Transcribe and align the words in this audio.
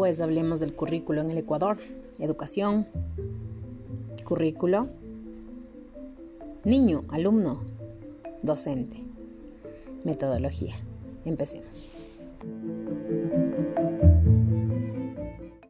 pues 0.00 0.22
hablemos 0.22 0.60
del 0.60 0.72
currículo 0.72 1.20
en 1.20 1.28
el 1.28 1.36
Ecuador. 1.36 1.76
Educación, 2.20 2.86
currículo, 4.24 4.88
niño, 6.64 7.02
alumno, 7.10 7.60
docente, 8.40 8.96
metodología. 10.02 10.74
Empecemos. 11.26 11.86